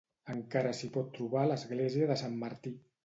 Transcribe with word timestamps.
Encara 0.35 0.71
s'hi 0.77 0.89
pot 0.95 1.11
trobar 1.17 1.43
l'església 1.51 2.09
de 2.13 2.17
Sant 2.23 2.41
Martí. 2.45 2.75